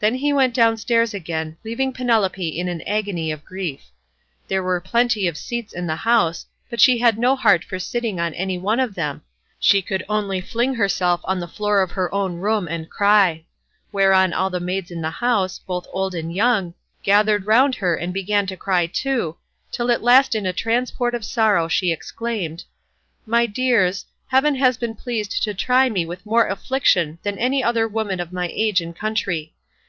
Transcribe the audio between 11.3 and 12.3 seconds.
the floor of her